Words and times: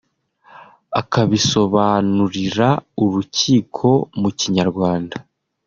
akabisobanurira 1.01 2.67
urukiko 3.03 3.87
mu 4.19 4.29
Kinyarwanda 4.39 5.15